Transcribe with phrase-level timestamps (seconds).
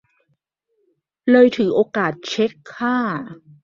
[1.29, 2.97] เลยถือโอกาสเช็คค่า